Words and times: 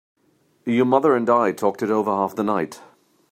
Your 0.65 0.85
mother 0.85 1.15
and 1.15 1.29
I 1.29 1.51
talked 1.51 1.83
it 1.83 1.91
over 1.91 2.09
half 2.09 2.35
the 2.35 2.41
night. 2.43 2.81